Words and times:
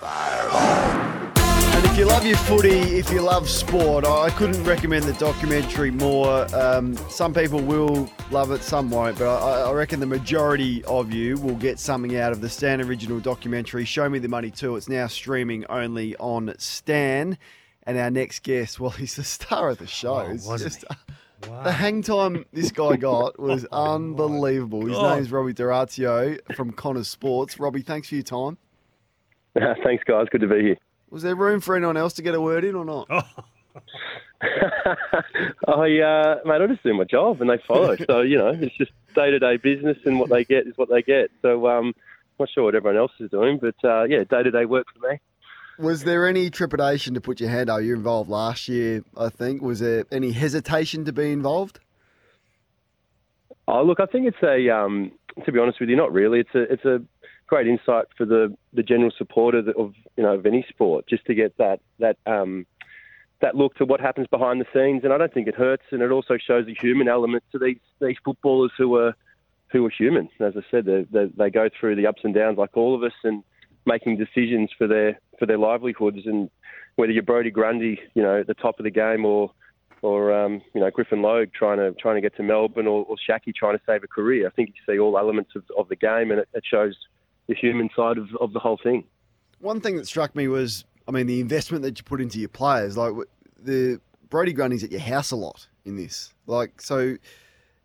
And 0.00 1.84
if 1.86 1.98
you 1.98 2.04
love 2.06 2.24
your 2.24 2.36
footy, 2.38 2.70
if 2.98 3.10
you 3.10 3.20
love 3.20 3.48
sport, 3.48 4.04
I 4.06 4.30
couldn't 4.30 4.62
recommend 4.64 5.04
the 5.04 5.12
documentary 5.14 5.90
more. 5.90 6.46
Um, 6.54 6.96
some 7.08 7.34
people 7.34 7.60
will 7.60 8.08
love 8.30 8.50
it, 8.52 8.62
some 8.62 8.90
won't, 8.90 9.18
but 9.18 9.26
I, 9.28 9.68
I 9.68 9.72
reckon 9.72 10.00
the 10.00 10.06
majority 10.06 10.84
of 10.84 11.12
you 11.12 11.36
will 11.38 11.56
get 11.56 11.78
something 11.78 12.16
out 12.16 12.32
of 12.32 12.40
the 12.40 12.48
Stan 12.48 12.80
original 12.80 13.20
documentary, 13.20 13.84
Show 13.84 14.08
Me 14.08 14.18
the 14.18 14.28
Money 14.28 14.50
Too. 14.50 14.76
It's 14.76 14.88
now 14.88 15.06
streaming 15.08 15.64
only 15.68 16.16
on 16.16 16.54
Stan. 16.58 17.36
And 17.84 17.96
our 17.98 18.10
next 18.10 18.42
guest, 18.42 18.78
well, 18.78 18.90
he's 18.90 19.16
the 19.16 19.24
star 19.24 19.70
of 19.70 19.78
the 19.78 19.86
show. 19.86 20.16
Oh, 20.16 20.30
It's 20.30 20.46
just- 20.62 20.80
he? 20.80 21.48
Wow. 21.48 21.62
The 21.62 21.70
hang 21.70 22.02
time 22.02 22.44
this 22.52 22.72
guy 22.72 22.96
got 22.96 23.38
was 23.38 23.64
unbelievable. 23.72 24.84
His 24.86 24.96
God. 24.96 25.14
name's 25.14 25.30
Robbie 25.30 25.52
D'Orazio 25.52 26.36
from 26.56 26.72
Connors 26.72 27.06
Sports. 27.06 27.60
Robbie, 27.60 27.82
thanks 27.82 28.08
for 28.08 28.16
your 28.16 28.24
time. 28.24 28.58
Thanks, 29.84 30.04
guys. 30.04 30.26
Good 30.30 30.40
to 30.42 30.48
be 30.48 30.60
here. 30.60 30.76
Was 31.10 31.22
there 31.22 31.34
room 31.34 31.60
for 31.60 31.74
anyone 31.74 31.96
else 31.96 32.12
to 32.14 32.22
get 32.22 32.34
a 32.34 32.40
word 32.40 32.64
in 32.64 32.74
or 32.74 32.84
not? 32.84 33.06
Oh, 33.10 33.22
I, 34.42 36.00
uh, 36.00 36.36
mate, 36.44 36.62
I 36.62 36.66
just 36.68 36.82
do 36.82 36.94
my 36.94 37.04
job 37.04 37.40
and 37.40 37.50
they 37.50 37.58
follow. 37.66 37.96
so, 38.06 38.20
you 38.20 38.38
know, 38.38 38.48
it's 38.48 38.76
just 38.76 38.92
day 39.14 39.30
to 39.30 39.38
day 39.38 39.56
business 39.56 39.96
and 40.04 40.20
what 40.20 40.30
they 40.30 40.44
get 40.44 40.66
is 40.66 40.76
what 40.76 40.90
they 40.90 41.02
get. 41.02 41.30
So, 41.42 41.66
um, 41.68 41.94
not 42.38 42.48
sure 42.50 42.64
what 42.64 42.74
everyone 42.74 42.98
else 42.98 43.12
is 43.18 43.30
doing, 43.30 43.58
but 43.58 43.74
uh, 43.82 44.04
yeah, 44.04 44.24
day 44.24 44.42
to 44.42 44.50
day 44.50 44.64
work 44.64 44.86
for 44.92 45.08
me. 45.08 45.18
Was 45.78 46.04
there 46.04 46.26
any 46.26 46.50
trepidation 46.50 47.14
to 47.14 47.20
put 47.20 47.40
your 47.40 47.50
hand 47.50 47.70
up? 47.70 47.82
You 47.82 47.90
were 47.90 47.96
involved 47.96 48.28
last 48.28 48.68
year, 48.68 49.04
I 49.16 49.28
think. 49.28 49.62
Was 49.62 49.80
there 49.80 50.04
any 50.10 50.32
hesitation 50.32 51.04
to 51.04 51.12
be 51.12 51.30
involved? 51.32 51.78
Oh, 53.68 53.82
look, 53.84 54.00
I 54.00 54.06
think 54.06 54.26
it's 54.26 54.42
a, 54.42 54.70
um, 54.70 55.12
to 55.44 55.52
be 55.52 55.58
honest 55.58 55.78
with 55.78 55.88
you, 55.88 55.96
not 55.96 56.12
really. 56.12 56.40
It's 56.40 56.54
a, 56.54 56.72
it's 56.72 56.84
a 56.84 57.02
great 57.48 57.66
insight 57.66 58.06
for 58.16 58.24
the, 58.24 58.54
the 58.72 58.82
general 58.82 59.10
supporter 59.16 59.64
of, 59.76 59.94
you 60.16 60.22
know, 60.22 60.34
of 60.34 60.46
any 60.46 60.64
sport, 60.68 61.06
just 61.08 61.24
to 61.26 61.34
get 61.34 61.56
that, 61.56 61.80
that, 61.98 62.16
um, 62.26 62.66
that 63.40 63.56
look 63.56 63.74
to 63.76 63.84
what 63.84 64.00
happens 64.00 64.26
behind 64.28 64.60
the 64.60 64.66
scenes. 64.72 65.02
And 65.02 65.12
I 65.12 65.18
don't 65.18 65.32
think 65.32 65.48
it 65.48 65.54
hurts. 65.54 65.84
And 65.90 66.02
it 66.02 66.10
also 66.10 66.36
shows 66.38 66.66
the 66.66 66.74
human 66.74 67.08
element 67.08 67.42
to 67.52 67.58
these, 67.58 67.78
these 68.00 68.16
footballers 68.24 68.72
who 68.76 68.94
are, 68.96 69.16
who 69.68 69.84
are 69.86 69.90
human. 69.90 70.28
As 70.38 70.54
I 70.56 70.62
said, 70.70 70.84
they, 70.84 71.06
they, 71.10 71.26
they 71.36 71.50
go 71.50 71.68
through 71.68 71.96
the 71.96 72.06
ups 72.06 72.22
and 72.22 72.34
downs 72.34 72.58
like 72.58 72.76
all 72.76 72.94
of 72.94 73.02
us 73.02 73.12
and 73.24 73.42
making 73.86 74.18
decisions 74.18 74.70
for 74.76 74.86
their, 74.86 75.18
for 75.38 75.46
their 75.46 75.58
livelihoods. 75.58 76.26
And 76.26 76.50
whether 76.96 77.12
you're 77.12 77.22
Brodie 77.22 77.50
Grundy, 77.50 78.00
you 78.14 78.22
know, 78.22 78.40
at 78.40 78.46
the 78.46 78.54
top 78.54 78.78
of 78.78 78.84
the 78.84 78.90
game 78.90 79.24
or, 79.24 79.52
or 80.02 80.32
um, 80.32 80.62
you 80.74 80.80
know 80.80 80.90
Griffin 80.92 81.22
Logue 81.22 81.48
trying 81.52 81.78
to 81.78 81.92
trying 82.00 82.14
to 82.14 82.20
get 82.20 82.36
to 82.36 82.42
Melbourne, 82.44 82.86
or, 82.86 83.04
or 83.06 83.16
Shaki 83.16 83.52
trying 83.52 83.76
to 83.76 83.82
save 83.84 84.04
a 84.04 84.06
career. 84.06 84.46
I 84.46 84.50
think 84.50 84.68
you 84.68 84.94
see 84.94 84.98
all 84.98 85.18
elements 85.18 85.50
of, 85.56 85.64
of 85.76 85.88
the 85.88 85.96
game, 85.96 86.30
and 86.30 86.38
it, 86.38 86.48
it 86.54 86.62
shows 86.64 86.96
the 87.48 87.54
human 87.54 87.88
side 87.96 88.18
of, 88.18 88.28
of 88.40 88.52
the 88.52 88.60
whole 88.60 88.78
thing. 88.82 89.04
One 89.60 89.80
thing 89.80 89.96
that 89.96 90.06
struck 90.06 90.36
me 90.36 90.46
was, 90.46 90.84
I 91.08 91.10
mean, 91.10 91.26
the 91.26 91.40
investment 91.40 91.82
that 91.82 91.98
you 91.98 92.04
put 92.04 92.20
into 92.20 92.38
your 92.38 92.48
players. 92.48 92.96
Like 92.96 93.14
the 93.60 94.00
Brodie 94.30 94.52
Grundy's 94.52 94.84
at 94.84 94.92
your 94.92 95.00
house 95.00 95.30
a 95.30 95.36
lot 95.36 95.66
in 95.84 95.96
this. 95.96 96.32
Like 96.46 96.80
so, 96.80 97.16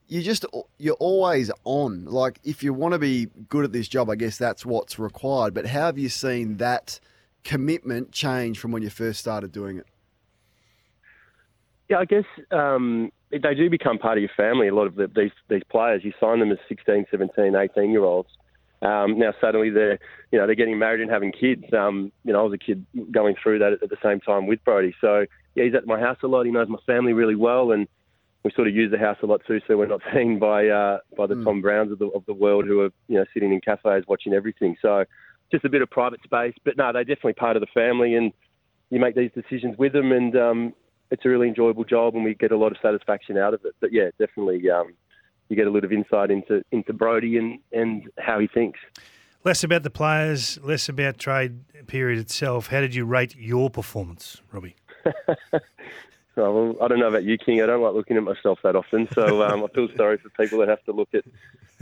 you 0.08 0.22
just 0.22 0.46
you're 0.78 0.96
always 0.96 1.50
on. 1.64 2.06
Like 2.06 2.40
if 2.44 2.62
you 2.62 2.74
want 2.74 2.94
to 2.94 3.00
be 3.00 3.28
good 3.50 3.66
at 3.66 3.72
this 3.72 3.88
job, 3.88 4.10
I 4.10 4.16
guess 4.16 4.38
that's 4.38 4.66
what's 4.66 5.00
required. 5.00 5.54
But 5.54 5.66
how 5.68 5.86
have 5.86 5.98
you 5.98 6.10
seen 6.10 6.58
that 6.58 7.00
commitment 7.44 8.12
change 8.12 8.60
from 8.60 8.72
when 8.72 8.84
you 8.84 8.90
first 8.90 9.20
started 9.20 9.52
doing 9.52 9.78
it? 9.78 9.88
Yeah, 11.90 11.98
I 11.98 12.06
guess 12.06 12.26
um, 12.52 13.12
they 13.32 13.56
do 13.56 13.70
become 13.70 13.98
part 13.98 14.18
of 14.18 14.22
your 14.22 14.32
family. 14.36 14.68
A 14.68 14.76
lot 14.76 14.88
of 14.88 14.96
the, 14.96 15.08
these 15.08 15.32
these 15.50 15.64
players, 15.70 16.04
you 16.04 16.14
sign 16.20 16.40
them 16.40 16.52
as 16.52 16.58
16, 16.68 17.06
17, 17.10 17.56
18 17.56 17.92
year 17.92 18.04
olds. 18.04 18.30
Um, 18.84 19.18
now 19.18 19.34
suddenly 19.40 19.70
they're 19.70 19.98
you 20.32 20.40
know 20.40 20.46
they're 20.46 20.56
getting 20.56 20.78
married 20.78 21.02
and 21.02 21.10
having 21.10 21.32
kids. 21.32 21.64
Um, 21.74 22.12
you 22.26 22.34
know, 22.34 22.42
I 22.42 22.44
was 22.44 22.54
a 22.54 22.58
kid 22.58 22.86
going 23.12 23.36
through 23.42 23.60
that 23.60 23.74
at 23.74 23.90
the 23.90 23.98
same 24.04 24.20
time 24.20 24.46
with 24.46 24.64
Brodie. 24.64 24.96
So 25.00 25.26
yeah, 25.56 25.64
he's 25.64 25.76
at 25.76 25.88
my 25.88 26.00
house 26.00 26.18
a 26.24 26.28
lot. 26.28 26.46
He 26.46 26.52
knows 26.52 26.68
my 26.68 26.80
family 26.86 27.14
really 27.14 27.36
well, 27.36 27.72
and 27.72 27.88
we 28.44 28.52
sort 28.52 28.68
of 28.68 28.76
use 28.76 28.92
the 28.92 28.98
house 28.98 29.18
a 29.24 29.26
lot 29.26 29.42
too, 29.48 29.62
so 29.68 29.78
we're 29.78 29.88
not 29.88 30.02
seen 30.14 30.38
by 30.38 30.68
uh, 30.68 30.98
by 31.18 31.28
the 31.28 31.42
Tom 31.44 31.62
Browns 31.62 31.92
of 31.92 32.00
the 32.00 32.08
of 32.08 32.26
the 32.26 32.34
world 32.34 32.66
who 32.66 32.82
are 32.82 32.90
you 33.08 33.18
know 33.18 33.26
sitting 33.34 33.54
in 33.54 33.62
cafes 33.62 34.04
watching 34.08 34.34
everything. 34.34 34.76
So 34.82 35.06
just 35.52 35.66
a 35.66 35.70
bit 35.70 35.82
of 35.82 35.90
private 35.90 36.22
space, 36.24 36.56
but 36.66 36.78
no, 36.78 36.92
they're 36.92 37.04
definitely 37.04 37.34
part 37.34 37.56
of 37.56 37.62
the 37.62 37.68
family, 37.74 38.16
and 38.16 38.34
you 38.90 39.00
make 39.00 39.16
these 39.16 39.32
decisions 39.34 39.78
with 39.78 39.94
them, 39.94 40.12
and 40.12 40.36
um, 40.36 40.74
it's 41.10 41.24
a 41.26 41.30
really 41.30 41.48
enjoyable 41.48 41.84
job, 41.84 42.16
and 42.16 42.24
we 42.24 42.34
get 42.34 42.52
a 42.52 42.58
lot 42.58 42.72
of 42.72 42.78
satisfaction 42.82 43.38
out 43.38 43.54
of 43.54 43.64
it. 43.64 43.76
But 43.80 43.94
yeah, 43.94 44.10
definitely, 44.20 44.70
um, 44.70 44.94
you 45.50 45.56
get 45.56 45.68
a 45.68 45.72
lot 45.72 45.84
of 45.84 45.92
insight 45.92 46.32
into 46.32 46.64
into 46.72 46.94
Brodie 46.94 47.38
and 47.38 47.60
and 47.72 48.10
how 48.18 48.40
he 48.40 48.48
thinks. 48.48 48.80
less 49.44 49.64
about 49.64 49.84
the 49.84 49.90
players, 49.90 50.60
less 50.64 50.90
about 50.90 51.18
trade 51.18 51.60
period 51.88 52.20
itself. 52.20 52.68
How 52.68 52.80
did 52.82 52.96
you 52.96 53.06
rate 53.06 53.36
your 53.36 53.70
performance, 53.70 54.42
Robbie? 54.52 54.76
Oh, 56.36 56.52
well, 56.52 56.84
I 56.84 56.88
don't 56.88 57.00
know 57.00 57.08
about 57.08 57.26
you, 57.26 57.38
King. 57.38 57.62
I 57.62 57.68
don't 57.68 57.84
like 57.84 57.94
looking 57.94 58.18
at 58.18 58.24
myself 58.24 58.60
that 58.64 58.76
often, 58.76 59.08
so 59.14 59.44
um, 59.48 59.64
I 59.64 59.68
feel 59.68 59.88
sorry 59.96 60.18
for 60.18 60.30
people 60.30 60.60
that 60.60 60.68
have 60.68 60.84
to 60.86 60.92
look 60.92 61.10
at 61.14 61.24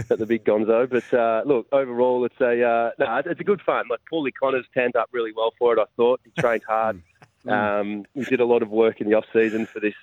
at 0.09 0.19
the 0.19 0.25
big 0.25 0.43
Gonzo. 0.43 0.89
But 0.89 1.17
uh, 1.17 1.43
look, 1.45 1.67
overall, 1.71 2.25
it's 2.25 2.39
a 2.41 2.61
uh, 2.61 2.91
no, 2.99 3.21
it's 3.25 3.39
a 3.39 3.45
good 3.45 3.61
fun. 3.61 3.85
Like 3.89 4.01
Paulie 4.11 4.33
Connors 4.37 4.65
turned 4.73 4.95
up 4.95 5.09
really 5.13 5.31
well 5.31 5.53
for 5.57 5.73
it. 5.73 5.79
I 5.79 5.85
thought 5.95 6.19
he 6.23 6.41
trained 6.41 6.63
hard. 6.67 7.01
Um, 7.47 8.05
he 8.13 8.23
did 8.23 8.39
a 8.39 8.45
lot 8.45 8.61
of 8.61 8.69
work 8.69 9.01
in 9.01 9.09
the 9.09 9.15
off 9.15 9.25
season 9.33 9.65
for 9.65 9.79
this 9.79 9.95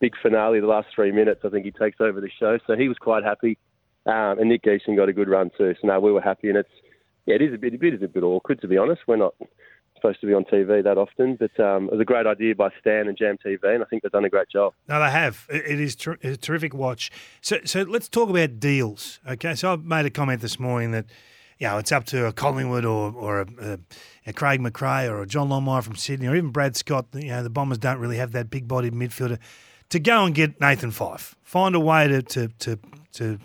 big 0.00 0.14
finale. 0.22 0.60
The 0.60 0.66
last 0.66 0.88
three 0.94 1.12
minutes, 1.12 1.40
I 1.44 1.48
think 1.48 1.64
he 1.64 1.70
takes 1.70 2.00
over 2.00 2.20
the 2.20 2.30
show, 2.38 2.58
so 2.66 2.76
he 2.76 2.88
was 2.88 2.98
quite 2.98 3.24
happy. 3.24 3.58
Um, 4.06 4.38
and 4.38 4.48
Nick 4.48 4.62
Geeson 4.62 4.96
got 4.96 5.08
a 5.08 5.12
good 5.12 5.28
run 5.28 5.50
too. 5.56 5.74
So 5.80 5.88
no, 5.88 6.00
we 6.00 6.12
were 6.12 6.20
happy, 6.20 6.48
and 6.48 6.58
it's 6.58 6.68
yeah, 7.26 7.36
it 7.36 7.42
is 7.42 7.54
a 7.54 7.58
bit, 7.58 7.74
it 7.74 7.94
is 7.94 8.02
a 8.02 8.08
bit 8.08 8.22
awkward 8.22 8.60
to 8.60 8.68
be 8.68 8.76
honest. 8.76 9.02
We're 9.06 9.16
not 9.16 9.34
supposed 10.04 10.20
to 10.20 10.26
be 10.26 10.34
on 10.34 10.44
TV 10.44 10.84
that 10.84 10.98
often, 10.98 11.36
but 11.36 11.58
um, 11.58 11.84
it 11.86 11.92
was 11.92 12.00
a 12.00 12.04
great 12.04 12.26
idea 12.26 12.54
by 12.54 12.68
Stan 12.80 13.08
and 13.08 13.16
Jam 13.16 13.38
TV, 13.44 13.58
and 13.62 13.82
I 13.82 13.86
think 13.86 14.02
they've 14.02 14.12
done 14.12 14.24
a 14.24 14.30
great 14.30 14.50
job. 14.50 14.74
No, 14.86 15.00
they 15.00 15.10
have. 15.10 15.46
It 15.48 15.80
is 15.80 15.96
ter- 15.96 16.18
a 16.22 16.36
terrific 16.36 16.74
watch. 16.74 17.10
So, 17.40 17.58
so 17.64 17.82
let's 17.82 18.08
talk 18.08 18.28
about 18.28 18.60
deals. 18.60 19.20
Okay, 19.26 19.54
so 19.54 19.72
I've 19.72 19.84
made 19.84 20.04
a 20.04 20.10
comment 20.10 20.42
this 20.42 20.60
morning 20.60 20.90
that 20.90 21.06
you 21.58 21.66
know 21.66 21.78
it's 21.78 21.92
up 21.92 22.04
to 22.06 22.26
a 22.26 22.32
Collingwood 22.32 22.84
or 22.84 23.12
or 23.12 23.40
a, 23.40 23.46
a, 23.60 23.78
a 24.26 24.32
Craig 24.34 24.60
McRae 24.60 25.08
or 25.08 25.22
a 25.22 25.26
John 25.26 25.48
Longmire 25.48 25.82
from 25.82 25.96
Sydney 25.96 26.26
or 26.26 26.36
even 26.36 26.50
Brad 26.50 26.76
Scott. 26.76 27.06
You 27.14 27.28
know, 27.28 27.42
the 27.42 27.50
Bombers 27.50 27.78
don't 27.78 27.98
really 27.98 28.18
have 28.18 28.32
that 28.32 28.50
big-bodied 28.50 28.92
midfielder 28.92 29.38
to 29.90 29.98
go 29.98 30.24
and 30.24 30.34
get 30.34 30.60
Nathan 30.60 30.90
Fyfe. 30.90 31.34
Find 31.42 31.74
a 31.74 31.80
way 31.80 32.08
to 32.08 32.22
to 32.22 32.48
to, 32.48 32.78
to 33.12 33.38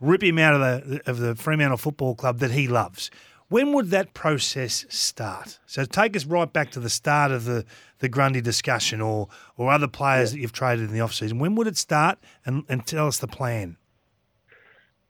rip 0.00 0.22
him 0.22 0.38
out 0.38 0.54
of 0.54 0.60
the 0.60 1.10
of 1.10 1.18
the 1.18 1.34
Fremantle 1.34 1.78
Football 1.78 2.14
Club 2.14 2.38
that 2.38 2.52
he 2.52 2.68
loves. 2.68 3.10
When 3.48 3.72
would 3.72 3.90
that 3.90 4.12
process 4.12 4.84
start? 4.90 5.58
So 5.64 5.86
take 5.86 6.14
us 6.14 6.26
right 6.26 6.52
back 6.52 6.70
to 6.72 6.80
the 6.80 6.90
start 6.90 7.32
of 7.32 7.46
the, 7.46 7.64
the 7.98 8.08
Grundy 8.08 8.42
discussion 8.42 9.00
or 9.00 9.28
or 9.56 9.72
other 9.72 9.88
players 9.88 10.32
that 10.32 10.40
you've 10.40 10.52
traded 10.52 10.88
in 10.88 10.92
the 10.92 11.00
off-season. 11.00 11.38
When 11.38 11.54
would 11.54 11.66
it 11.66 11.78
start 11.78 12.18
and, 12.44 12.64
and 12.68 12.86
tell 12.86 13.06
us 13.06 13.18
the 13.18 13.26
plan? 13.26 13.76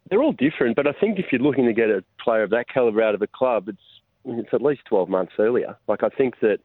They're 0.09 0.23
all 0.23 0.33
different, 0.33 0.77
but 0.77 0.87
I 0.87 0.93
think 0.93 1.19
if 1.19 1.27
you're 1.33 1.41
looking 1.41 1.67
to 1.67 1.73
get 1.73 1.91
a 1.91 2.03
player 2.23 2.43
of 2.45 2.50
that 2.50 2.67
caliber 2.73 3.03
out 3.03 3.15
of 3.15 3.23
a 3.23 3.27
club, 3.27 3.69
it's 3.69 3.83
it's 4.25 4.49
at 4.53 4.62
least 4.62 4.83
12 4.87 5.09
months 5.09 5.33
earlier. 5.39 5.77
Like 5.89 6.03
I 6.03 6.09
think 6.09 6.41
that, 6.41 6.61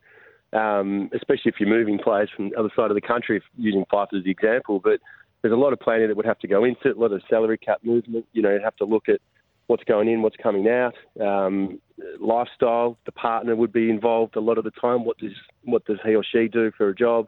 um, 0.53 1.09
especially 1.13 1.49
if 1.49 1.55
you're 1.59 1.69
moving 1.69 1.97
players 1.97 2.29
from 2.35 2.49
the 2.49 2.55
other 2.55 2.69
side 2.75 2.91
of 2.91 2.95
the 2.95 3.01
country, 3.01 3.41
using 3.57 3.85
Fyfe 3.91 4.13
as 4.15 4.23
the 4.23 4.31
example, 4.31 4.79
but 4.79 4.99
there's 5.41 5.53
a 5.53 5.57
lot 5.57 5.73
of 5.73 5.79
planning 5.79 6.07
that 6.07 6.15
would 6.15 6.25
have 6.25 6.39
to 6.39 6.47
go 6.47 6.63
into 6.63 6.89
it, 6.89 6.97
a 6.97 6.99
lot 6.99 7.11
of 7.11 7.21
salary 7.29 7.57
cap 7.57 7.79
movement. 7.83 8.25
You 8.33 8.41
know, 8.41 8.51
you'd 8.51 8.63
have 8.63 8.77
to 8.77 8.85
look 8.85 9.09
at 9.09 9.19
what's 9.67 9.83
going 9.83 10.07
in, 10.07 10.21
what's 10.21 10.37
coming 10.37 10.67
out, 10.69 10.93
um, 11.19 11.79
lifestyle. 12.19 12.97
The 13.05 13.11
partner 13.11 13.55
would 13.55 13.73
be 13.73 13.89
involved 13.89 14.35
a 14.35 14.41
lot 14.41 14.57
of 14.57 14.63
the 14.63 14.71
time. 14.71 15.05
What 15.05 15.17
does 15.17 15.33
what 15.63 15.85
does 15.85 15.99
he 16.05 16.15
or 16.15 16.23
she 16.23 16.47
do 16.47 16.71
for 16.77 16.89
a 16.89 16.95
job? 16.95 17.27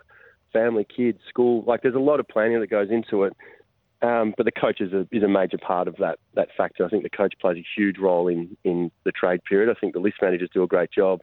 Family, 0.54 0.86
kids, 0.86 1.20
school. 1.28 1.64
Like 1.68 1.82
there's 1.82 1.96
a 1.96 2.00
lot 2.00 2.20
of 2.20 2.28
planning 2.28 2.60
that 2.60 2.70
goes 2.70 2.90
into 2.90 3.24
it. 3.24 3.34
Um, 4.02 4.34
but 4.38 4.46
the 4.46 4.52
coach 4.52 4.82
is 4.82 4.94
a, 4.94 5.08
is 5.12 5.24
a 5.24 5.28
major 5.28 5.58
part 5.58 5.88
of 5.88 5.96
that 5.98 6.20
that 6.36 6.50
factor. 6.56 6.86
I 6.86 6.90
think 6.90 7.04
the 7.04 7.10
coach 7.10 7.34
plays 7.40 7.58
a 7.58 7.66
huge 7.76 7.98
role 7.98 8.28
in, 8.28 8.56
in 8.64 8.92
the 9.04 9.12
trade 9.12 9.44
period. 9.44 9.70
I 9.70 9.80
think 9.80 9.94
the 9.94 10.00
list 10.00 10.18
managers 10.22 10.50
do 10.54 10.64
a 10.64 10.68
great 10.68 10.92
job, 10.92 11.22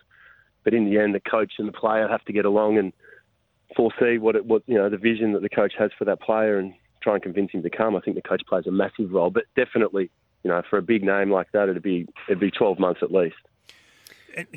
but 0.64 0.74
in 0.74 0.88
the 0.88 0.98
end, 0.98 1.14
the 1.14 1.20
coach 1.20 1.54
and 1.58 1.68
the 1.68 1.72
player 1.72 2.08
have 2.08 2.24
to 2.24 2.32
get 2.32 2.44
along 2.44 2.78
and 2.78 2.92
foresee 3.76 4.18
what 4.18 4.36
it, 4.36 4.44
what 4.46 4.62
you 4.66 4.74
know 4.74 4.88
the 4.88 4.96
vision 4.96 5.32
that 5.32 5.42
the 5.42 5.48
coach 5.48 5.72
has 5.78 5.90
for 5.98 6.04
that 6.04 6.20
player 6.20 6.58
and 6.58 6.74
try 7.02 7.14
and 7.14 7.22
convince 7.22 7.50
him 7.52 7.62
to 7.62 7.70
come. 7.70 7.96
I 7.96 8.00
think 8.00 8.16
the 8.16 8.22
coach 8.22 8.42
plays 8.48 8.66
a 8.66 8.70
massive 8.70 9.10
role, 9.10 9.30
but 9.30 9.44
definitely, 9.56 10.10
you 10.42 10.50
know, 10.50 10.62
for 10.68 10.78
a 10.78 10.82
big 10.82 11.02
name 11.02 11.30
like 11.30 11.50
that, 11.52 11.68
it'd 11.68 11.82
be 11.82 12.06
it'd 12.28 12.40
be 12.40 12.50
12 12.50 12.78
months 12.78 13.00
at 13.02 13.12
least. 13.12 13.36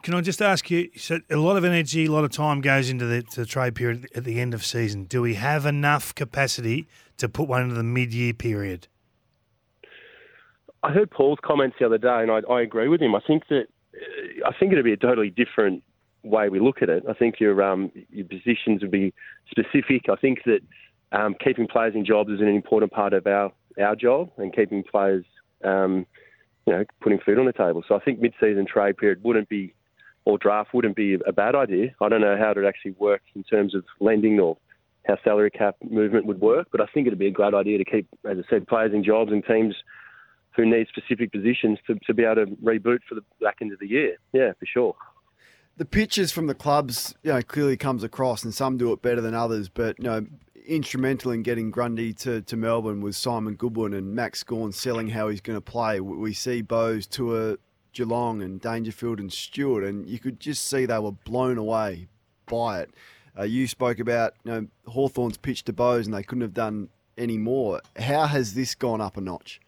Can 0.04 0.14
I 0.14 0.22
just 0.22 0.42
ask 0.42 0.72
you? 0.72 0.90
So, 0.96 1.20
a 1.30 1.36
lot 1.36 1.58
of 1.58 1.66
energy, 1.66 2.06
a 2.06 2.12
lot 2.12 2.24
of 2.24 2.32
time 2.32 2.62
goes 2.62 2.90
into 2.90 3.06
the, 3.06 3.24
to 3.24 3.42
the 3.42 3.46
trade 3.46 3.76
period 3.76 4.08
at 4.16 4.24
the 4.24 4.40
end 4.40 4.54
of 4.54 4.64
season. 4.64 5.04
Do 5.04 5.22
we 5.22 5.34
have 5.34 5.66
enough 5.66 6.16
capacity 6.16 6.88
to 7.18 7.28
put 7.28 7.50
one 7.50 7.64
into 7.64 7.76
the 7.76 7.84
mid-year 7.84 8.32
period? 8.32 8.88
I 10.82 10.92
heard 10.92 11.12
Paul's 11.12 11.40
comments 11.44 11.76
the 11.78 11.86
other 11.88 11.98
day, 11.98 12.22
and 12.22 12.32
I, 12.32 12.40
I 12.50 12.62
agree 12.62 12.88
with 12.88 13.02
him. 13.02 13.16
I 13.16 13.20
think 13.28 13.48
that 13.50 13.68
I 14.46 14.52
think 14.58 14.72
it'd 14.72 14.86
be 14.86 14.94
a 14.94 14.98
totally 14.98 15.30
different 15.30 15.84
way 16.26 16.50
we 16.50 16.60
look 16.60 16.82
at 16.82 16.90
it. 16.90 17.04
I 17.10 17.14
think 17.14 17.40
your 17.40 17.62
um, 17.64 17.92
your 18.12 18.26
positions 18.26 18.82
would 18.82 18.92
be 18.92 19.14
specific. 19.50 20.10
I 20.10 20.16
think 20.16 20.40
that 20.46 20.60
um, 21.12 21.36
keeping 21.44 21.68
players 21.68 21.94
in 21.96 22.06
jobs 22.06 22.30
is 22.32 22.42
an 22.42 22.48
important 22.48 22.92
part 22.92 23.14
of 23.14 23.26
our 23.28 23.52
our 23.82 23.96
job, 23.96 24.32
and 24.38 24.56
keeping 24.56 24.84
players, 24.84 25.26
um, 25.64 26.06
you 26.66 26.74
know, 26.74 26.84
putting 27.02 27.20
food 27.20 27.40
on 27.40 27.46
the 27.46 27.54
table. 27.54 27.84
So 27.88 27.96
I 27.96 28.00
think 28.00 28.20
mid-season 28.20 28.66
trade 28.66 28.98
period 28.98 29.24
wouldn't 29.24 29.50
be, 29.50 29.74
or 30.24 30.38
draft 30.38 30.74
wouldn't 30.74 30.96
be 30.96 31.16
a 31.16 31.34
bad 31.34 31.56
idea. 31.56 31.94
I 32.02 32.10
don't 32.10 32.22
know 32.22 32.38
how 32.38 32.52
it 32.52 32.58
would 32.58 32.66
actually 32.66 32.92
work 32.92 33.22
in 33.36 33.44
terms 33.44 33.76
of 33.76 33.84
lending 34.00 34.40
or 34.40 34.58
how 35.06 35.18
salary 35.24 35.52
cap 35.52 35.76
movement 35.88 36.26
would 36.26 36.40
work, 36.42 36.68
but 36.72 36.82
I 36.82 36.86
think 36.94 37.06
it'd 37.06 37.20
be 37.20 37.28
a 37.28 37.32
great 37.32 37.54
idea 37.54 37.78
to 37.78 37.86
keep, 37.86 38.08
as 38.28 38.38
I 38.40 38.50
said, 38.50 38.68
players 38.68 38.94
in 38.94 39.04
jobs 39.04 39.32
and 39.32 39.44
teams 39.46 39.76
who 40.56 40.66
need 40.66 40.88
specific 40.88 41.32
positions 41.32 41.80
to, 41.86 41.96
to 42.08 42.14
be 42.14 42.24
able 42.24 42.46
to 42.46 42.46
reboot 42.64 43.00
for 43.08 43.16
the 43.16 43.24
back 43.42 43.58
end 43.62 43.74
of 43.74 43.80
the 43.80 43.88
year. 43.88 44.16
Yeah, 44.34 44.54
for 44.58 44.66
sure. 44.66 44.96
The 45.78 45.86
pictures 45.86 46.32
from 46.32 46.48
the 46.48 46.56
clubs, 46.56 47.16
you 47.22 47.34
know, 47.34 47.42
clearly 47.42 47.76
comes 47.76 48.04
across, 48.04 48.44
and 48.44 48.54
some 48.54 48.78
do 48.78 48.94
it 48.94 49.02
better 49.02 49.20
than 49.20 49.34
others. 49.34 49.68
But 49.68 49.98
you 50.00 50.06
know, 50.06 50.26
instrumental 50.66 51.32
in 51.32 51.44
getting 51.44 51.72
Grundy 51.72 52.14
to, 52.14 52.42
to 52.42 52.58
Melbourne 52.58 53.02
was 53.02 53.18
Simon 53.18 53.56
Goodwin 53.56 53.94
and 53.94 54.14
Max 54.14 54.44
Gawn 54.44 54.72
selling 54.72 55.10
how 55.10 55.28
he's 55.28 55.42
going 55.42 55.58
to 55.58 55.62
play. 55.62 56.00
We 56.00 56.34
see 56.34 56.62
Bowes 56.62 57.08
to 57.08 57.58
Geelong 57.94 58.42
and 58.42 58.60
Dangerfield 58.60 59.20
and 59.20 59.32
Stewart, 59.32 59.84
and 59.84 60.08
you 60.08 60.20
could 60.20 60.40
just 60.40 60.66
see 60.66 60.86
they 60.86 61.00
were 61.00 61.12
blown 61.12 61.58
away 61.58 62.08
by 62.46 62.82
it. 62.82 62.92
Uh, 63.38 63.44
you 63.44 63.68
spoke 63.68 64.00
about 64.00 64.34
you 64.44 64.52
know 64.52 64.68
Hawthorn's 64.88 65.38
pitch 65.38 65.64
to 65.64 65.74
Bowes, 65.74 66.06
and 66.06 66.14
they 66.14 66.24
couldn't 66.24 66.42
have 66.42 66.54
done 66.54 66.90
any 67.18 67.38
more. 67.38 67.82
How 67.98 68.28
has 68.28 68.54
this 68.54 68.76
gone 68.76 69.02
up 69.02 69.18
a 69.18 69.22
notch? 69.22 69.60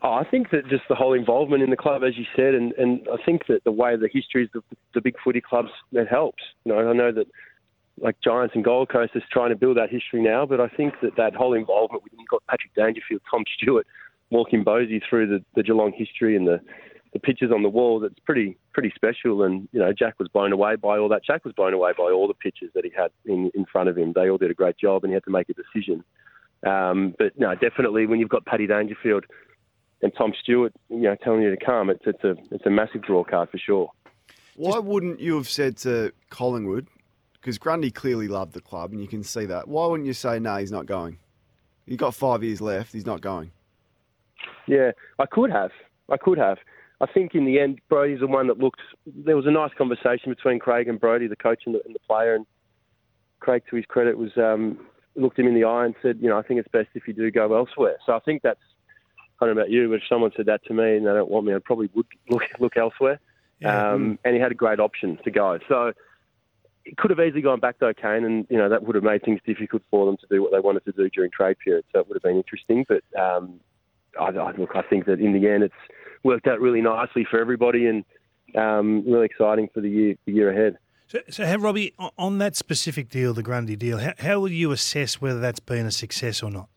Oh, 0.00 0.12
I 0.12 0.24
think 0.24 0.50
that 0.50 0.68
just 0.68 0.84
the 0.88 0.94
whole 0.94 1.12
involvement 1.12 1.62
in 1.62 1.70
the 1.70 1.76
club, 1.76 2.02
as 2.04 2.16
you 2.16 2.24
said, 2.36 2.54
and, 2.54 2.72
and 2.74 3.06
I 3.12 3.16
think 3.24 3.46
that 3.48 3.64
the 3.64 3.72
way 3.72 3.96
the 3.96 4.08
history 4.12 4.44
is 4.44 4.50
the, 4.94 5.00
big 5.00 5.16
footy 5.24 5.40
clubs 5.40 5.70
that 5.92 6.06
helps. 6.08 6.42
You 6.64 6.72
know, 6.72 6.90
I 6.90 6.92
know 6.92 7.10
that 7.12 7.26
like 8.00 8.16
Giants 8.22 8.54
and 8.54 8.64
Gold 8.64 8.90
Coast 8.90 9.12
is 9.16 9.24
trying 9.32 9.50
to 9.50 9.56
build 9.56 9.76
that 9.76 9.90
history 9.90 10.22
now, 10.22 10.46
but 10.46 10.60
I 10.60 10.68
think 10.68 10.94
that 11.02 11.16
that 11.16 11.34
whole 11.34 11.54
involvement 11.54 12.04
with 12.04 12.12
you've 12.16 12.28
got 12.28 12.46
Patrick 12.48 12.74
Dangerfield, 12.74 13.22
Tom 13.28 13.42
Stewart, 13.56 13.86
walking 14.30 14.64
Bowesy 14.64 15.00
through 15.08 15.26
the, 15.26 15.44
the 15.56 15.62
Geelong 15.62 15.92
history 15.92 16.36
and 16.36 16.46
the 16.46 16.60
the 17.14 17.18
pictures 17.18 17.50
on 17.50 17.62
the 17.62 17.68
wall, 17.70 18.00
that's 18.00 18.18
pretty 18.24 18.56
pretty 18.72 18.92
special. 18.94 19.42
And 19.42 19.68
you 19.72 19.80
know, 19.80 19.92
Jack 19.92 20.18
was 20.18 20.28
blown 20.28 20.52
away 20.52 20.76
by 20.76 20.98
all 20.98 21.08
that. 21.08 21.24
Jack 21.24 21.44
was 21.44 21.54
blown 21.54 21.72
away 21.72 21.92
by 21.96 22.04
all 22.04 22.28
the 22.28 22.34
pictures 22.34 22.70
that 22.74 22.84
he 22.84 22.90
had 22.96 23.10
in 23.24 23.50
in 23.54 23.64
front 23.64 23.88
of 23.88 23.96
him. 23.96 24.12
They 24.14 24.28
all 24.28 24.38
did 24.38 24.50
a 24.50 24.54
great 24.54 24.78
job, 24.78 25.04
and 25.04 25.10
he 25.10 25.14
had 25.14 25.24
to 25.24 25.30
make 25.30 25.48
a 25.48 25.54
decision. 25.54 26.04
Um, 26.66 27.14
but 27.18 27.38
no, 27.38 27.54
definitely 27.54 28.06
when 28.06 28.20
you've 28.20 28.28
got 28.28 28.44
Paddy 28.44 28.66
Dangerfield 28.66 29.24
and 30.02 30.12
Tom 30.16 30.32
Stewart, 30.40 30.72
you 30.88 31.00
know, 31.00 31.16
telling 31.22 31.42
you 31.42 31.50
to 31.50 31.64
come, 31.64 31.90
it's 31.90 32.04
it's 32.06 32.22
a 32.24 32.36
it's 32.50 32.66
a 32.66 32.70
massive 32.70 33.02
draw 33.02 33.24
card 33.24 33.50
for 33.50 33.58
sure. 33.58 33.90
Why 34.56 34.78
wouldn't 34.78 35.20
you 35.20 35.36
have 35.36 35.48
said 35.48 35.76
to 35.78 36.12
Collingwood, 36.30 36.88
because 37.34 37.58
Grundy 37.58 37.90
clearly 37.90 38.28
loved 38.28 38.52
the 38.54 38.60
club 38.60 38.92
and 38.92 39.00
you 39.00 39.06
can 39.06 39.22
see 39.22 39.46
that, 39.46 39.68
why 39.68 39.86
wouldn't 39.86 40.06
you 40.06 40.12
say, 40.12 40.38
no, 40.38 40.56
he's 40.56 40.72
not 40.72 40.86
going? 40.86 41.18
You've 41.86 41.98
got 41.98 42.14
five 42.14 42.42
years 42.42 42.60
left, 42.60 42.92
he's 42.92 43.06
not 43.06 43.20
going. 43.20 43.52
Yeah, 44.66 44.90
I 45.18 45.26
could 45.26 45.50
have. 45.50 45.70
I 46.10 46.16
could 46.16 46.38
have. 46.38 46.58
I 47.00 47.06
think 47.06 47.34
in 47.34 47.44
the 47.44 47.60
end, 47.60 47.80
Brodie's 47.88 48.20
the 48.20 48.26
one 48.26 48.48
that 48.48 48.58
looked. 48.58 48.80
There 49.06 49.36
was 49.36 49.46
a 49.46 49.50
nice 49.52 49.70
conversation 49.78 50.30
between 50.30 50.58
Craig 50.58 50.88
and 50.88 50.98
Brodie, 51.00 51.28
the 51.28 51.36
coach 51.36 51.62
and 51.64 51.74
the, 51.74 51.80
and 51.84 51.94
the 51.94 52.00
player, 52.00 52.34
and 52.34 52.44
Craig, 53.38 53.62
to 53.70 53.76
his 53.76 53.86
credit, 53.86 54.18
was 54.18 54.36
um, 54.36 54.84
looked 55.14 55.38
him 55.38 55.46
in 55.46 55.54
the 55.54 55.64
eye 55.64 55.84
and 55.86 55.94
said, 56.02 56.18
you 56.20 56.28
know, 56.28 56.36
I 56.36 56.42
think 56.42 56.58
it's 56.58 56.68
best 56.68 56.88
if 56.94 57.06
you 57.06 57.14
do 57.14 57.30
go 57.30 57.56
elsewhere. 57.56 57.96
So 58.04 58.12
I 58.14 58.18
think 58.20 58.42
that's. 58.42 58.60
I 59.40 59.46
don't 59.46 59.54
know 59.54 59.62
about 59.62 59.70
you, 59.70 59.88
but 59.88 59.96
if 59.96 60.02
someone 60.08 60.32
said 60.36 60.46
that 60.46 60.64
to 60.64 60.74
me 60.74 60.96
and 60.96 61.06
they 61.06 61.12
don't 61.12 61.30
want 61.30 61.46
me, 61.46 61.54
I 61.54 61.58
probably 61.58 61.90
would 61.94 62.06
look 62.28 62.42
look 62.58 62.76
elsewhere. 62.76 63.20
Yeah. 63.60 63.92
Um, 63.92 64.18
and 64.24 64.34
he 64.34 64.40
had 64.40 64.52
a 64.52 64.54
great 64.54 64.80
option 64.80 65.18
to 65.24 65.30
go. 65.30 65.58
So 65.68 65.92
it 66.84 66.96
could 66.96 67.10
have 67.10 67.20
easily 67.20 67.42
gone 67.42 67.60
back 67.60 67.76
though, 67.78 67.92
Kane, 67.92 68.24
and 68.24 68.46
you 68.48 68.56
know 68.56 68.68
that 68.68 68.82
would 68.84 68.94
have 68.94 69.04
made 69.04 69.22
things 69.22 69.40
difficult 69.46 69.82
for 69.90 70.06
them 70.06 70.16
to 70.16 70.26
do 70.30 70.42
what 70.42 70.52
they 70.52 70.60
wanted 70.60 70.84
to 70.86 70.92
do 70.92 71.08
during 71.10 71.30
trade 71.30 71.58
period. 71.62 71.84
So 71.92 72.00
it 72.00 72.08
would 72.08 72.16
have 72.16 72.22
been 72.22 72.36
interesting. 72.36 72.86
But 72.88 73.04
um, 73.18 73.60
I, 74.18 74.28
I, 74.28 74.52
look, 74.52 74.70
I 74.74 74.82
think 74.82 75.06
that 75.06 75.20
in 75.20 75.32
the 75.32 75.48
end, 75.48 75.62
it's 75.62 75.74
worked 76.24 76.46
out 76.46 76.60
really 76.60 76.80
nicely 76.80 77.26
for 77.30 77.38
everybody, 77.38 77.86
and 77.86 78.04
um, 78.56 79.04
really 79.06 79.26
exciting 79.26 79.68
for 79.72 79.80
the 79.80 79.90
year 79.90 80.14
the 80.24 80.32
year 80.32 80.50
ahead. 80.50 80.78
So, 81.08 81.20
so 81.30 81.44
have 81.44 81.62
Robbie 81.62 81.94
on 82.18 82.38
that 82.38 82.54
specific 82.54 83.08
deal, 83.08 83.32
the 83.32 83.42
Grundy 83.42 83.76
deal. 83.76 83.98
How, 83.98 84.12
how 84.18 84.40
will 84.40 84.50
you 84.50 84.72
assess 84.72 85.20
whether 85.20 85.40
that's 85.40 85.60
been 85.60 85.86
a 85.86 85.90
success 85.90 86.42
or 86.42 86.50
not? 86.50 86.68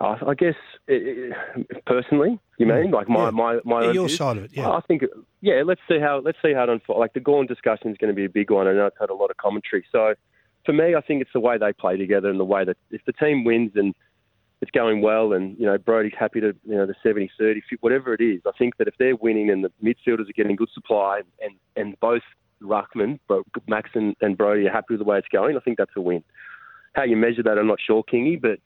I, 0.00 0.16
I 0.28 0.34
guess 0.34 0.54
eh, 0.88 0.94
eh, 0.94 1.62
personally, 1.86 2.38
you 2.58 2.66
mean 2.66 2.90
like 2.90 3.08
my 3.08 3.26
Yeah. 3.26 3.30
my 3.30 3.60
my 3.64 3.82
Yeah, 3.82 3.88
own 3.88 3.94
your 3.94 4.08
side 4.08 4.36
of 4.38 4.44
it, 4.44 4.50
yeah. 4.52 4.70
I 4.70 4.80
think 4.82 5.02
yeah. 5.40 5.62
Let's 5.64 5.80
see 5.88 5.98
how 6.00 6.20
let's 6.24 6.38
see 6.42 6.52
how 6.52 6.64
it 6.64 6.68
unfolds. 6.68 6.98
Like 6.98 7.12
the 7.12 7.20
Gawn 7.20 7.46
discussion 7.46 7.90
is 7.90 7.96
going 7.98 8.08
to 8.12 8.14
be 8.14 8.24
a 8.24 8.28
big 8.28 8.50
one. 8.50 8.66
And 8.66 8.78
I 8.78 8.82
know 8.82 8.86
it's 8.86 8.96
had 8.98 9.10
a 9.10 9.14
lot 9.14 9.30
of 9.30 9.36
commentary. 9.36 9.84
So 9.92 10.14
for 10.66 10.72
me, 10.72 10.94
I 10.94 11.00
think 11.00 11.22
it's 11.22 11.32
the 11.32 11.40
way 11.40 11.58
they 11.58 11.72
play 11.72 11.96
together 11.96 12.28
and 12.28 12.40
the 12.40 12.44
way 12.44 12.64
that 12.64 12.76
if 12.90 13.02
the 13.06 13.12
team 13.12 13.44
wins 13.44 13.72
and 13.74 13.94
it's 14.60 14.70
going 14.70 15.02
well 15.02 15.32
and 15.34 15.58
you 15.58 15.66
know 15.66 15.76
Brodie's 15.76 16.14
happy 16.18 16.40
to 16.40 16.54
you 16.64 16.74
know 16.74 16.86
the 16.86 16.94
70 17.02 17.30
30 17.38 17.60
whatever 17.80 18.14
it 18.14 18.20
is 18.22 18.40
I 18.46 18.52
think 18.56 18.76
that 18.78 18.88
if 18.88 18.94
they're 18.98 19.16
winning 19.16 19.50
and 19.50 19.62
the 19.62 19.70
midfielders 19.82 20.28
are 20.30 20.32
getting 20.34 20.56
good 20.56 20.70
supply 20.72 21.20
and 21.42 21.54
and 21.76 22.00
both 22.00 22.22
Ruckman 22.62 23.18
but 23.28 23.42
Max 23.68 23.90
and, 23.94 24.16
and 24.22 24.38
Brodie 24.38 24.66
are 24.66 24.72
happy 24.72 24.94
with 24.94 25.00
the 25.00 25.04
way 25.04 25.18
it's 25.18 25.28
going 25.28 25.56
I 25.56 25.60
think 25.60 25.76
that's 25.76 25.90
a 25.96 26.00
win 26.00 26.24
how 26.94 27.02
you 27.02 27.16
measure 27.16 27.42
that 27.42 27.58
I'm 27.58 27.66
not 27.66 27.78
sure 27.84 28.02
Kingy 28.04 28.40
but 28.40 28.58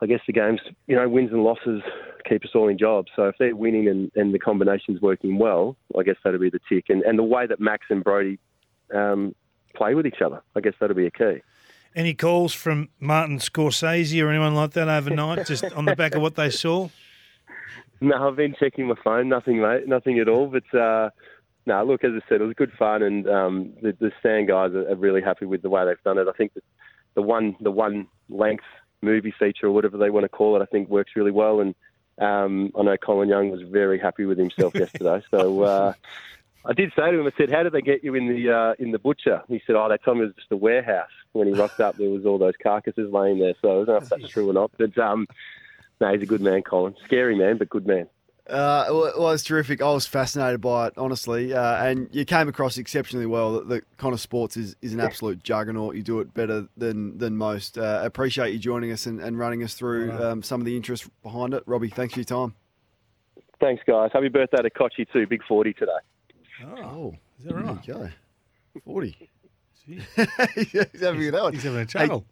I 0.00 0.06
guess 0.06 0.20
the 0.26 0.32
games 0.32 0.60
you 0.86 0.96
know 0.96 1.08
wins 1.08 1.32
and 1.32 1.42
losses 1.42 1.82
keep 2.28 2.44
us 2.44 2.50
all 2.54 2.68
in 2.68 2.78
jobs 2.78 3.10
so 3.16 3.24
if 3.24 3.36
they're 3.38 3.56
winning 3.56 3.88
and, 3.88 4.10
and 4.14 4.34
the 4.34 4.38
combination's 4.38 5.00
working 5.00 5.38
well 5.38 5.76
I 5.98 6.02
guess 6.02 6.16
that'll 6.22 6.40
be 6.40 6.50
the 6.50 6.60
tick 6.68 6.86
and, 6.88 7.02
and 7.02 7.18
the 7.18 7.24
way 7.24 7.46
that 7.46 7.60
Max 7.60 7.86
and 7.90 8.04
Brodie 8.04 8.38
um, 8.94 9.34
play 9.74 9.94
with 9.94 10.06
each 10.06 10.20
other 10.24 10.42
I 10.56 10.60
guess 10.60 10.74
that'll 10.80 10.96
be 10.96 11.06
a 11.06 11.10
key 11.10 11.42
Any 11.94 12.14
calls 12.14 12.52
from 12.54 12.88
Martin 12.98 13.38
Scorsese 13.38 14.22
or 14.22 14.30
anyone 14.30 14.54
like 14.54 14.72
that 14.72 14.88
overnight, 14.88 15.46
just 15.46 15.64
on 15.72 15.84
the 15.86 15.96
back 15.96 16.14
of 16.14 16.22
what 16.22 16.36
they 16.36 16.50
saw? 16.50 16.88
No, 18.00 18.28
I've 18.28 18.36
been 18.36 18.54
checking 18.58 18.86
my 18.86 18.94
phone. 19.04 19.28
Nothing, 19.28 19.60
mate. 19.60 19.86
Nothing 19.86 20.18
at 20.20 20.28
all. 20.28 20.46
But 20.46 20.78
uh, 20.78 21.10
no, 21.66 21.84
look, 21.84 22.02
as 22.02 22.12
I 22.14 22.28
said, 22.28 22.40
it 22.40 22.44
was 22.44 22.54
good 22.54 22.72
fun, 22.78 23.02
and 23.02 23.28
um, 23.28 23.72
the, 23.82 23.92
the 24.00 24.10
Stan 24.20 24.46
guys 24.46 24.72
are, 24.72 24.88
are 24.90 24.96
really 24.96 25.20
happy 25.20 25.44
with 25.44 25.62
the 25.62 25.68
way 25.68 25.84
they've 25.84 26.02
done 26.02 26.18
it. 26.18 26.26
I 26.26 26.32
think 26.32 26.54
that 26.54 26.64
the 27.14 27.22
one, 27.22 27.56
the 27.60 27.70
one 27.70 28.08
length 28.30 28.64
movie 29.02 29.34
feature 29.38 29.66
or 29.66 29.72
whatever 29.72 29.96
they 29.96 30.10
want 30.10 30.24
to 30.24 30.28
call 30.28 30.56
it, 30.56 30.62
I 30.62 30.66
think 30.66 30.88
works 30.88 31.12
really 31.16 31.30
well. 31.30 31.60
And 31.60 31.74
um, 32.18 32.72
I 32.78 32.82
know 32.82 32.96
Colin 32.96 33.28
Young 33.28 33.50
was 33.50 33.62
very 33.62 33.98
happy 33.98 34.24
with 34.24 34.38
himself 34.38 34.74
yesterday. 34.76 35.22
So 35.30 35.62
uh, 35.62 35.92
I 36.64 36.72
did 36.72 36.92
say 36.94 37.10
to 37.10 37.18
him, 37.18 37.26
I 37.26 37.32
said, 37.36 37.50
"How 37.50 37.62
did 37.62 37.72
they 37.72 37.80
get 37.80 38.04
you 38.04 38.14
in 38.14 38.28
the 38.28 38.52
uh, 38.52 38.74
in 38.78 38.90
the 38.92 38.98
butcher?" 38.98 39.42
He 39.48 39.62
said, 39.66 39.76
"Oh, 39.76 39.88
they 39.88 39.96
told 39.98 40.18
me 40.18 40.24
it 40.24 40.26
was 40.26 40.36
just 40.36 40.52
a 40.52 40.56
warehouse." 40.56 41.08
When 41.32 41.46
he 41.46 41.54
rocked 41.54 41.80
up, 41.80 41.96
there 41.96 42.10
was 42.10 42.26
all 42.26 42.38
those 42.38 42.54
carcasses 42.62 43.12
laying 43.12 43.38
there. 43.38 43.54
So 43.62 43.70
I 43.70 43.74
don't 43.84 43.88
know 43.88 43.96
if 43.96 44.08
that's 44.08 44.28
true 44.28 44.50
or 44.50 44.52
not. 44.52 44.72
But 44.76 44.98
um, 44.98 45.26
no, 46.00 46.12
he's 46.12 46.22
a 46.22 46.26
good 46.26 46.40
man, 46.40 46.62
Colin. 46.62 46.96
Scary 47.04 47.36
man, 47.36 47.56
but 47.56 47.68
good 47.68 47.86
man. 47.86 48.08
Uh, 48.50 48.86
well, 48.88 49.04
it 49.06 49.18
was 49.18 49.42
terrific. 49.44 49.80
I 49.80 49.90
was 49.92 50.06
fascinated 50.06 50.60
by 50.60 50.88
it, 50.88 50.94
honestly. 50.96 51.54
Uh, 51.54 51.84
and 51.84 52.08
you 52.12 52.24
came 52.24 52.48
across 52.48 52.78
exceptionally 52.78 53.26
well. 53.26 53.52
The, 53.60 53.64
that 53.76 53.96
Connor 53.96 54.16
Sports 54.16 54.56
is, 54.56 54.74
is 54.82 54.92
an 54.92 55.00
absolute 55.00 55.42
juggernaut. 55.42 55.94
You 55.94 56.02
do 56.02 56.20
it 56.20 56.34
better 56.34 56.66
than 56.76 57.16
than 57.18 57.36
most. 57.36 57.78
Uh, 57.78 58.00
appreciate 58.04 58.52
you 58.52 58.58
joining 58.58 58.90
us 58.90 59.06
and, 59.06 59.20
and 59.20 59.38
running 59.38 59.62
us 59.62 59.74
through 59.74 60.12
um, 60.12 60.42
some 60.42 60.60
of 60.60 60.64
the 60.64 60.76
interest 60.76 61.08
behind 61.22 61.54
it. 61.54 61.62
Robbie, 61.66 61.88
thanks 61.90 62.14
for 62.14 62.20
your 62.20 62.24
time. 62.24 62.54
Thanks, 63.60 63.82
guys. 63.86 64.10
Happy 64.12 64.28
birthday 64.28 64.62
to 64.62 64.70
Kochi 64.70 65.06
too. 65.12 65.26
Big 65.26 65.42
forty 65.44 65.72
today. 65.72 65.92
Oh, 66.64 67.14
Is 67.38 67.44
that 67.46 67.54
right? 67.54 67.84
There 67.86 67.96
you 67.96 68.02
go. 68.04 68.10
40. 68.84 69.30
Gee, 69.86 69.94
He's 70.54 71.00
having 71.00 71.26
a 71.26 71.30
that 71.30 71.50
He's 71.54 71.62
having 71.62 71.80
a 71.80 71.86
chuckle. 71.86 72.24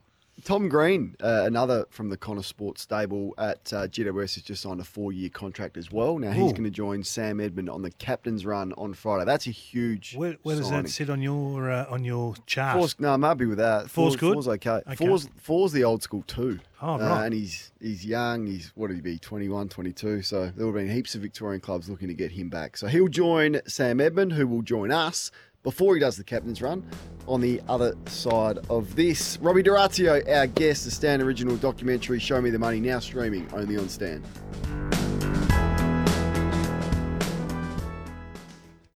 Tom 0.45 0.69
Green, 0.69 1.17
uh, 1.23 1.43
another 1.47 1.85
from 1.91 2.11
the 2.11 2.17
Connor 2.17 2.43
Sports 2.43 2.83
stable 2.83 3.35
at 3.39 3.73
uh, 3.73 3.87
GWS, 3.89 4.35
has 4.37 4.43
just 4.45 4.63
signed 4.63 4.81
a 4.81 4.85
four-year 4.85 5.29
contract 5.31 5.77
as 5.77 5.91
well. 5.91 6.19
Now 6.19 6.31
he's 6.33 6.51
Ooh. 6.51 6.53
going 6.53 6.65
to 6.65 6.71
join 6.71 7.03
Sam 7.03 7.41
Edmund 7.41 7.69
on 7.69 7.83
the 7.83 7.91
captain's 7.91 8.47
run 8.47 8.73
on 8.79 8.95
Friday. 8.95 9.25
That's 9.25 9.47
a 9.47 9.51
huge. 9.51 10.15
where, 10.17 10.37
where 10.43 10.57
does 10.57 10.71
that 10.71 10.89
sit 10.89 11.11
on 11.11 11.21
your 11.23 11.71
uh, 11.71 11.87
on 11.91 12.05
your 12.05 12.35
chart? 12.47 12.77
Four's, 12.79 12.99
no, 13.01 13.13
I'm 13.13 13.23
happy 13.23 13.47
with 13.47 13.59
that. 13.59 13.91
Four's 13.91 14.17
good? 14.17 14.35
Four's 14.35 14.49
okay. 14.49 14.81
Okay. 14.87 14.95
Four's, 14.95 15.29
four's 15.37 15.73
the 15.73 15.85
old 15.85 16.03
school 16.03 16.23
too. 16.27 16.61
Oh, 16.81 16.95
Uh, 16.95 16.99
right. 16.99 17.25
and 17.27 17.35
he's 17.35 17.73
he's 17.81 18.07
young. 18.07 18.47
He's 18.47 18.71
what 18.77 18.89
did 18.89 18.95
he 18.97 19.01
be? 19.03 19.19
21, 19.19 19.69
22. 19.69 20.23
So 20.23 20.47
there 20.55 20.65
will 20.67 20.73
have 20.73 20.75
been 20.87 20.95
heaps 20.95 21.15
of 21.17 21.23
Victorian 21.23 21.61
clubs 21.61 21.89
looking 21.89 22.09
to 22.09 22.15
get 22.15 22.31
him 22.33 22.49
back. 22.49 22.77
So 22.77 22.87
he'll 22.87 23.09
join 23.09 23.61
Sam 23.67 24.01
Edmund, 24.01 24.33
who 24.35 24.47
will 24.47 24.63
join 24.63 24.93
us 24.93 25.33
before 25.69 25.95
he 25.95 26.01
does 26.01 26.17
the 26.17 26.25
captain's 26.25 26.63
run 26.63 26.83
on 27.27 27.43
the 27.43 27.61
other 27.69 27.95
side 28.07 28.57
of 28.71 28.97
this. 28.97 29.37
Robbie 29.43 29.63
D'Orazio, 29.63 30.27
our 30.27 30.47
guest, 30.47 30.87
the 30.87 30.91
Stan 30.91 31.21
original 31.21 31.59
documentary 31.59 32.19
Show 32.19 32.41
Me 32.41 32.49
the 32.49 32.59
Money, 32.59 32.81
now 32.81 32.99
streaming 33.01 33.47
only 33.53 33.77
on 33.77 33.87
Stan. 33.91 34.25